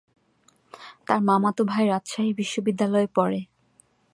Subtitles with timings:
[1.07, 3.39] তার মামাতো ভাই রাজশাহী বিশ্বনিদ্যালয়ে পড়ে।